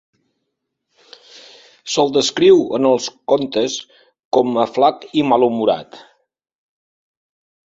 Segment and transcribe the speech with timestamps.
[1.95, 3.77] Se'l descriu en els contes
[4.39, 6.01] com a flac i malhumorat.